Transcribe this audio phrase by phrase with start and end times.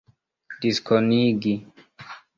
[0.61, 1.55] diskonigi